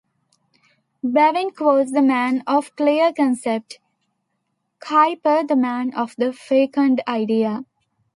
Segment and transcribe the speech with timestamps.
[1.03, 3.77] Bavinck was the man of clear concept,
[4.79, 7.65] Kuyper the man of the fecund idea.